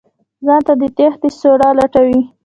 [0.45, 2.19] ځان ته د تېښتې سوړه لټوي.